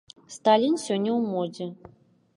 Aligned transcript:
Сталін 0.35 0.79
сёння 0.85 1.11
ў 1.17 1.31
модзе. 1.37 1.67